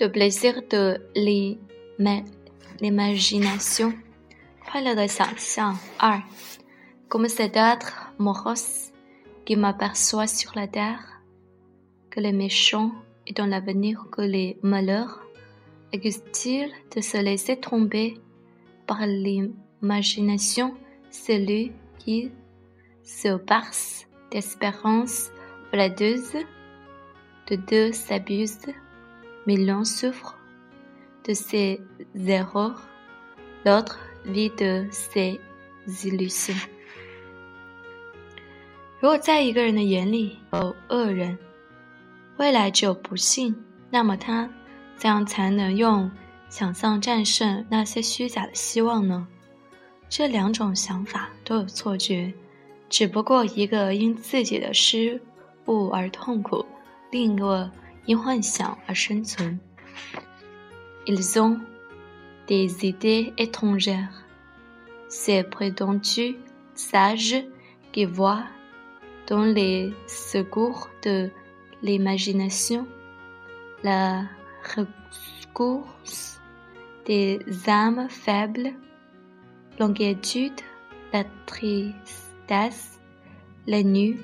[0.00, 0.98] de plaisir de
[2.80, 3.92] l'imagination.
[4.72, 5.06] Voilà de
[7.08, 8.92] Comme cet être morose
[9.44, 11.20] qui m'aperçoit sur la terre,
[12.08, 12.92] que les méchants
[13.26, 15.20] et dans l'avenir que les malheurs,
[15.92, 18.16] existe-t-il de se laisser tomber
[18.86, 20.74] par l'imagination,
[21.10, 22.32] celui qui
[23.04, 25.30] se passe d'espérance
[25.70, 26.36] flatteuse,
[27.48, 28.60] de deux s'abuse?
[29.46, 30.34] Mais l'un souffre
[31.24, 31.80] de ses
[32.14, 32.82] erreurs,
[33.64, 35.40] l'autre vit de ses
[35.86, 36.56] illusions.
[39.00, 41.38] 如果在一个人的眼里有恶人，
[42.36, 43.54] 未来只有不幸，
[43.90, 44.50] 那么他
[44.96, 46.10] 怎样才能用
[46.50, 49.26] 想象战胜那些虚假的希望呢？
[50.08, 52.32] 这两种想法都有错觉，
[52.88, 55.20] 只不过一个因自己的失
[55.66, 56.66] 误而痛苦，
[57.10, 57.70] 另一个
[58.05, 59.59] 因幻想而生存。
[61.05, 61.59] Ils ont
[62.47, 64.25] des idées étrangères.
[65.07, 66.35] Ces prétendus
[66.73, 67.45] sages
[67.91, 68.45] qui voient
[69.27, 71.29] dans les secours de
[71.81, 72.87] l'imagination
[73.83, 74.23] la
[74.75, 76.41] ressource
[77.05, 78.73] des âmes faibles,
[79.77, 80.59] l'inquiétude,
[81.13, 82.99] la tristesse,
[83.67, 84.19] les nues,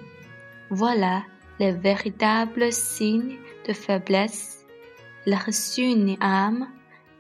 [0.72, 1.24] voilà
[1.60, 4.66] les véritables signes de faiblesse.
[5.26, 6.68] La reçu une âme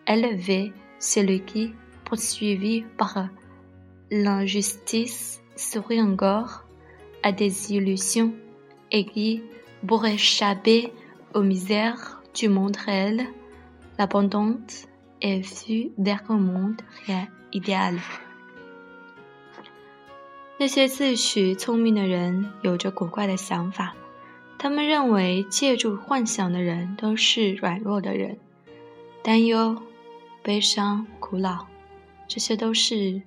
[0.07, 1.73] élevée, celui qui,
[2.05, 3.29] poursuivi par
[4.09, 6.65] l'injustice, sourit encore
[7.23, 8.33] à des illusions
[8.91, 9.43] et qui,
[9.87, 10.91] pour échapper
[11.33, 13.25] aux misères du monde réel,
[13.97, 14.87] l'abondante
[15.21, 16.81] et vue vers un monde
[17.53, 17.99] idéal.
[20.61, 23.95] 那些自诩聪明的人有着古怪的想法，
[24.58, 28.38] 他们认为借助幻想的人都是软弱的人，
[29.22, 29.76] 担忧、
[30.42, 31.66] 悲伤、苦恼，
[32.26, 33.22] 这些都是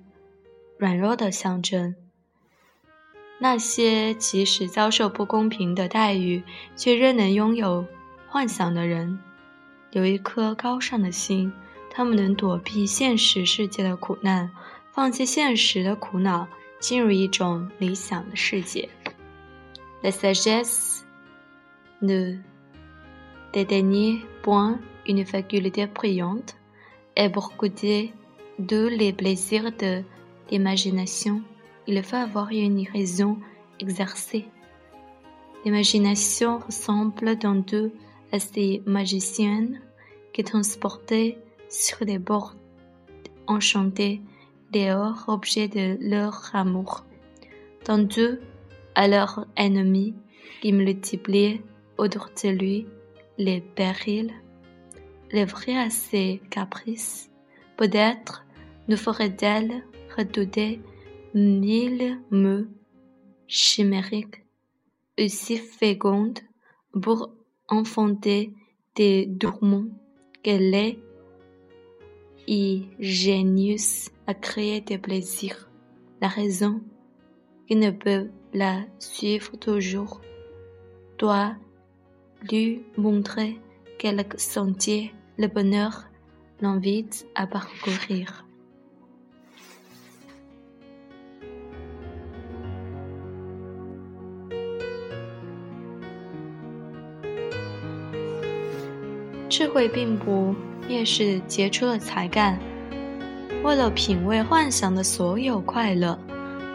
[0.76, 1.94] 软弱的象征。
[3.38, 6.42] 那些即使遭受不公平的待遇，
[6.76, 7.86] 却仍能拥有
[8.28, 9.18] 幻想的人，
[9.92, 11.52] 有一颗高尚的心。
[11.92, 14.50] 他们能躲避现实世界的苦难，
[14.92, 16.46] 放弃现实的苦恼，
[16.78, 18.88] 进入一种理想的世界。
[20.00, 21.00] La sagesse
[22.02, 22.36] ne
[23.52, 26.56] dédaigne point une faculté brillante
[27.16, 28.12] et pour goûter
[28.58, 30.02] de les plaisirs de
[30.50, 31.42] l'imagination.
[31.86, 33.38] il faut avoir une raison
[33.80, 34.46] exercée.
[35.64, 37.92] L'imagination ressemble dans deux
[38.32, 39.80] à ces magiciennes
[40.32, 41.38] qui transportaient
[41.68, 42.54] sur des bords
[43.46, 44.22] enchantés
[44.72, 47.04] les hors objets de leur amour,
[47.88, 48.40] deux
[48.94, 50.14] à leur ennemi
[50.60, 51.60] qui multipliaient
[52.00, 52.86] autour de lui
[53.38, 54.32] les périls,
[55.32, 57.30] livrés à ses caprices.
[57.76, 58.44] Peut-être
[58.88, 59.84] ne ferait-elle
[60.16, 60.80] redouter
[61.34, 62.66] mille mots
[63.46, 64.44] chimériques
[65.18, 66.40] aussi fécondes
[67.02, 67.30] pour
[67.68, 68.54] enfanter
[68.96, 69.86] des dormants
[70.42, 70.98] qu'elle est
[72.48, 75.70] ingénieuse à créer des plaisirs.
[76.20, 76.80] La raison
[77.68, 80.20] qui ne peut la suivre toujours
[81.18, 81.54] doit
[82.48, 83.58] lui montrer
[83.98, 86.04] quel sentier le bonheur
[86.60, 88.44] l'invite à parcourir.
[99.48, 100.54] 智慧并不
[100.88, 102.58] 蔑视杰出的才干。
[103.62, 106.18] 为了品味幻想的所有快乐，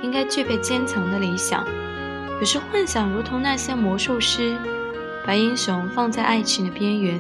[0.04, 1.66] 应该具备坚强的理想。
[2.40, 4.56] 有时幻想如同那些魔术师，
[5.26, 7.20] 把英雄放在爱情的边缘；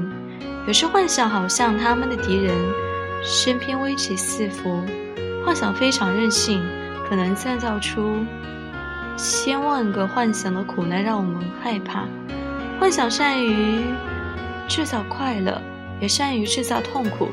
[0.67, 2.55] 有时幻想好像他们的敌人，
[3.23, 4.81] 身边危机四伏。
[5.45, 6.63] 幻想非常任性，
[7.09, 8.25] 可能创造出
[9.17, 12.05] 千万个幻想的苦难，让我们害怕。
[12.79, 13.81] 幻想善于。
[14.67, 15.61] 制造快乐，
[16.01, 17.29] 也善于制造痛苦。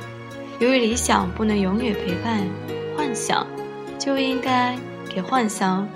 [0.58, 2.46] 由于理想不能永远陪伴
[2.94, 3.46] 幻想，
[3.98, 4.76] 就应该
[5.08, 5.88] 给幻想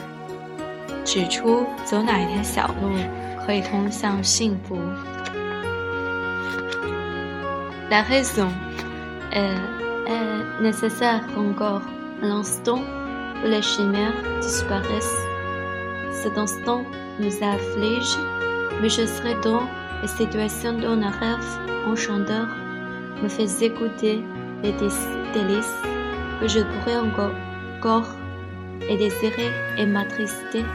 [1.05, 2.88] 指出走哪一条小路
[3.53, 4.77] 以通向幸福。
[7.89, 8.48] La raison
[9.31, 9.57] est
[10.62, 11.81] nécessaire encore
[12.21, 12.81] à l'instant
[13.44, 15.27] où les chimères disparaissent.
[16.12, 16.83] Cet instant
[17.19, 18.18] nous afflige,
[18.81, 19.68] mais je serai dans
[20.01, 21.45] La situation d'un rêve
[21.86, 22.48] enchanteur
[23.21, 24.24] me fait écouter
[24.63, 25.77] les délices
[26.39, 28.15] que je pourrais encore
[28.89, 30.65] et désirer et m'attrister.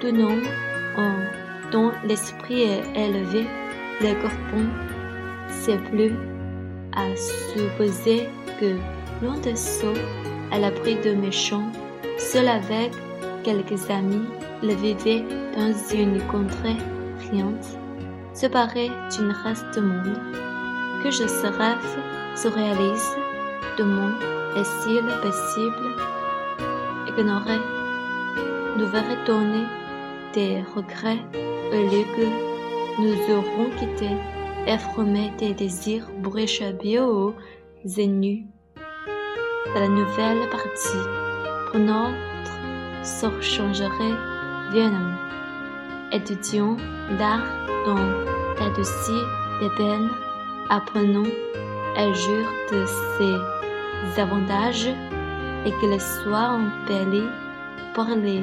[0.00, 1.24] Tout homme
[1.72, 3.46] dont l'esprit est élevé
[4.00, 4.66] le corpon,
[5.48, 6.12] c'est plus
[6.94, 8.28] à supposer
[8.60, 8.76] que
[9.22, 9.94] loin de sceaux,
[10.52, 11.70] à l'abri de méchants,
[12.18, 12.92] seul avec
[13.42, 14.26] quelques amis,
[14.62, 15.24] le vivait
[15.56, 16.76] dans une contrée
[17.30, 17.78] riante,
[18.34, 20.20] séparée d'une reste de monde,
[21.02, 21.96] que je se rêve
[22.34, 23.16] se réalise
[23.78, 24.10] de mon
[24.56, 25.94] est-il possible,
[27.08, 27.60] ignorer,
[28.76, 29.64] nous verrait donner
[30.36, 31.22] des regrets
[31.72, 32.26] au lieu que
[33.00, 34.10] nous aurons quitté
[34.78, 37.34] formé des désirs pour échapper aux
[37.98, 38.46] ennuis
[39.74, 41.04] de la nouvelle partie.
[41.70, 44.18] Pour notre sort changerait
[44.72, 45.16] violemment.
[46.12, 46.76] Étudions
[47.18, 47.46] l'art
[47.86, 48.06] dans
[48.60, 49.22] la dossier
[49.60, 50.10] des peines,
[50.68, 51.30] apprenons
[51.96, 54.90] à jour de ses avantages
[55.64, 57.24] et qu'il soit embelli
[57.94, 58.42] par les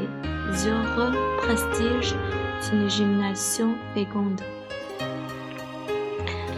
[0.51, 2.13] heureux prestiges
[2.61, 4.39] d'une imagination féconde。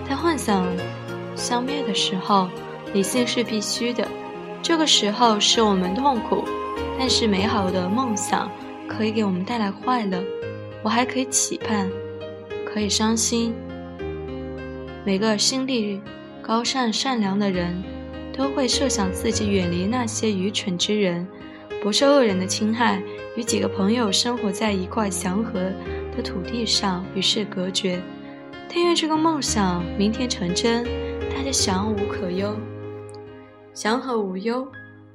[0.07, 0.65] 在幻想
[1.35, 2.49] 消灭的时候，
[2.93, 4.07] 理性是必须的。
[4.61, 6.43] 这个时候使我们痛苦，
[6.97, 8.49] 但是美好的梦想
[8.87, 10.23] 可以给我们带来快乐。
[10.81, 11.89] 我还可以期盼，
[12.65, 13.53] 可以伤心。
[15.03, 16.01] 每个心地
[16.41, 17.83] 高尚、善良的人，
[18.35, 21.27] 都会设想自己远离那些愚蠢之人，
[21.85, 22.99] 不受恶人的侵害，
[23.37, 25.71] 与几个朋友生活在一块祥和
[26.17, 28.01] 的土地上，与世隔绝。
[28.67, 30.83] 但愿这个梦想明天成真，
[31.29, 32.57] 大家祥无可忧。
[33.75, 34.67] 祥和无忧，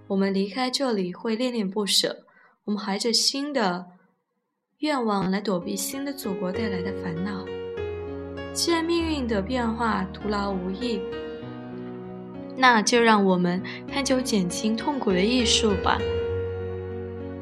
[0.06, 2.16] 我们离开这里会恋恋不舍。
[2.64, 3.84] 我们怀着新的
[4.78, 7.44] 愿望来躲避新的祖国带来的烦恼。
[8.52, 11.00] 既然命运的变化徒劳无益，
[12.56, 13.60] 那就让我们
[13.92, 15.98] 探究减轻痛苦的艺术吧。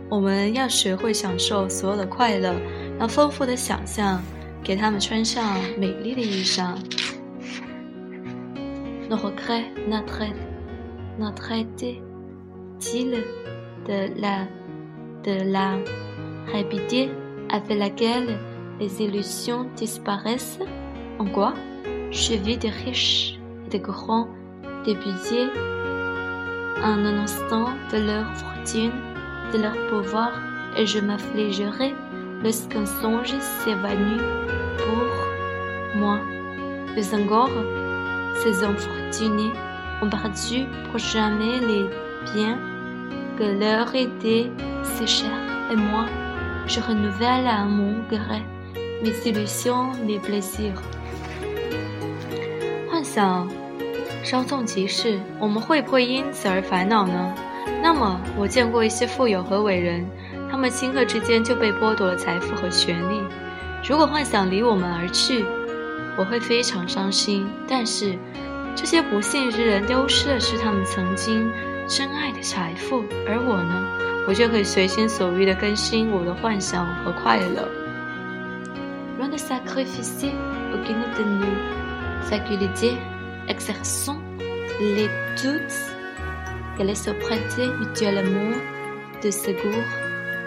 [0.09, 2.53] 我们要学会享受所有的快乐，
[2.99, 4.21] 让丰富的想象
[4.63, 6.75] 给他们穿上美丽的衣裳。
[11.19, 13.23] notre été-il
[13.85, 14.47] de la,
[15.23, 15.77] de la
[16.51, 17.11] rapidité
[17.49, 18.37] avec laquelle
[18.79, 20.57] les illusions disparaissent
[21.19, 21.53] En quoi
[22.09, 24.27] Je vis des riches et des grands
[24.83, 25.51] débusés
[26.81, 28.91] en un instant de leur fortune,
[29.52, 30.32] de leur pouvoir,
[30.76, 31.94] et je m'affligerai
[32.42, 34.22] lorsqu'un songe s'évanouit
[34.78, 36.20] pour moi.
[36.94, 37.50] Mais encore,
[38.42, 39.52] ces infortunés
[40.02, 41.88] ont perdu pour jamais les
[42.32, 42.58] biens
[43.38, 44.50] que leur était
[44.82, 45.30] si cher
[45.70, 46.06] et moi,
[46.66, 48.42] je renouvelle à mon gré
[49.02, 50.82] mes illusions, mes plaisirs.
[54.28, 57.34] 稍纵即逝，我们会不会因此而烦恼呢？
[57.82, 60.04] 那么，我见过一些富有和伟人，
[60.50, 63.22] 他们顷刻之间就被剥夺了财富和权利。
[63.82, 65.46] 如果幻想离我们而去，
[66.14, 67.48] 我会非常伤心。
[67.66, 68.18] 但是，
[68.76, 71.50] 这些不幸之人丢失的是他们曾经
[71.88, 73.86] 真爱的财富，而我呢，
[74.28, 77.66] 我就可以随心所欲地更新我的幻想和快乐。
[83.48, 84.20] Exerçons
[84.80, 85.08] les
[85.40, 85.78] toutes
[86.76, 88.56] qu'elles se prêtent mutuellement
[89.22, 89.90] de secours,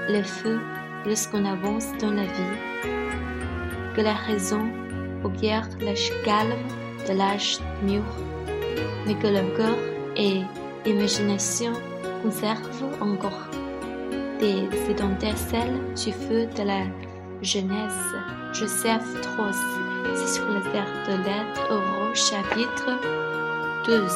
[0.08, 0.60] le feu
[1.05, 2.58] lorsqu'on avance dans la vie,
[3.96, 4.70] que la raison
[5.29, 6.53] guerre lâche calme
[7.08, 8.03] de l'âge mûr,
[9.05, 9.77] mais que le cœur
[10.15, 10.41] et
[10.86, 11.74] l'imagination
[12.24, 13.48] conservent encore
[14.39, 16.84] des étincelles du feu de la
[17.41, 18.15] jeunesse.
[18.53, 19.57] Joseph Tross,
[20.15, 22.98] c'est sur les vers de lettres au chapitre
[23.86, 24.10] 12.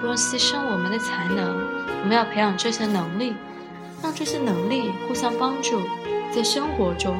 [0.00, 1.56] 不用牺牲我们的才能，
[2.02, 3.34] 我们要培养这些能力，
[4.02, 5.80] 让这些能力互相帮助，
[6.34, 7.16] 在生活中，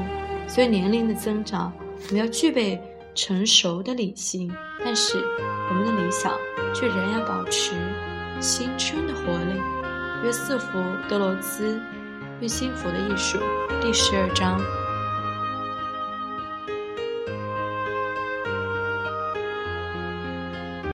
[0.49, 1.73] 随年龄的增长，
[2.09, 2.81] 我们要具备
[3.15, 4.53] 成熟的理性，
[4.85, 5.19] 但是
[5.69, 6.33] 我们的理想
[6.75, 7.73] 却仍然保持
[8.41, 9.61] 青春的活力。
[10.25, 11.77] 约瑟夫·德罗兹
[12.43, 13.39] 《最幸福的艺术》
[13.81, 14.61] 第十二章。